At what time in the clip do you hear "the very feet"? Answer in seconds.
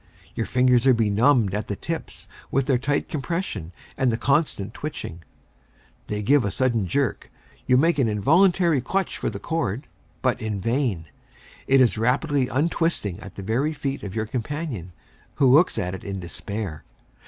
13.35-14.01